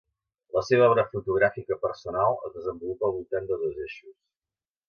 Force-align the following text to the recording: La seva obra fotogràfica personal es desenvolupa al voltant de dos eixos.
La 0.55 0.63
seva 0.69 0.87
obra 0.93 1.03
fotogràfica 1.11 1.77
personal 1.85 2.39
es 2.49 2.57
desenvolupa 2.57 3.09
al 3.11 3.15
voltant 3.19 3.51
de 3.53 3.63
dos 3.67 3.79
eixos. 3.89 4.19